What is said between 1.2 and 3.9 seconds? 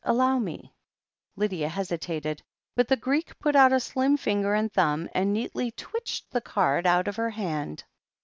Lydia hesitated, but the Greek put out a